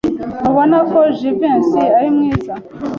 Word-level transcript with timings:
Ntubona 0.39 0.77
ko 0.91 0.97
Jivency 1.17 1.81
ari 1.97 2.09
mwiza? 2.15 2.53